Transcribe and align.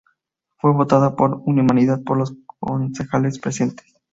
Fue 0.57 0.73
votada 0.73 1.15
por 1.15 1.43
unanimidad 1.45 2.01
por 2.03 2.17
los 2.17 2.33
concejales 2.59 3.37
presentes. 3.37 3.85